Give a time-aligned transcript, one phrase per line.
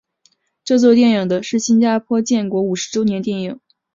[0.63, 3.59] 这部电影是新加坡建国五十周年电影。